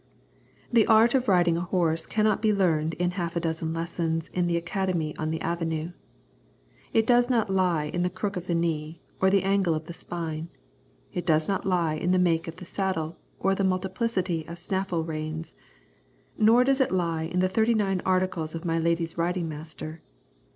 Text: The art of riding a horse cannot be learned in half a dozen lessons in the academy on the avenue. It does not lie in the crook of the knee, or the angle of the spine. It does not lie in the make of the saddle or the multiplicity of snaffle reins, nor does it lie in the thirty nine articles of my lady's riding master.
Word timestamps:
The 0.73 0.87
art 0.87 1.13
of 1.13 1.27
riding 1.27 1.57
a 1.57 1.61
horse 1.61 2.07
cannot 2.07 2.41
be 2.41 2.51
learned 2.51 2.95
in 2.95 3.11
half 3.11 3.35
a 3.35 3.39
dozen 3.39 3.71
lessons 3.71 4.31
in 4.33 4.47
the 4.47 4.57
academy 4.57 5.15
on 5.17 5.29
the 5.29 5.39
avenue. 5.41 5.91
It 6.91 7.05
does 7.05 7.29
not 7.29 7.51
lie 7.51 7.83
in 7.83 8.01
the 8.01 8.09
crook 8.09 8.35
of 8.35 8.47
the 8.47 8.55
knee, 8.55 8.99
or 9.19 9.29
the 9.29 9.43
angle 9.43 9.75
of 9.75 9.85
the 9.85 9.93
spine. 9.93 10.49
It 11.13 11.23
does 11.23 11.47
not 11.47 11.67
lie 11.67 11.93
in 11.93 12.13
the 12.13 12.17
make 12.17 12.47
of 12.47 12.55
the 12.55 12.65
saddle 12.65 13.17
or 13.39 13.53
the 13.53 13.63
multiplicity 13.63 14.43
of 14.47 14.57
snaffle 14.57 15.03
reins, 15.03 15.53
nor 16.35 16.63
does 16.63 16.81
it 16.81 16.91
lie 16.91 17.21
in 17.25 17.37
the 17.39 17.47
thirty 17.47 17.75
nine 17.75 18.01
articles 18.03 18.55
of 18.55 18.65
my 18.65 18.79
lady's 18.79 19.19
riding 19.19 19.47
master. 19.47 20.01